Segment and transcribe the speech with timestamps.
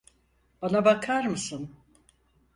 [0.61, 1.69] Bana bakar mısın?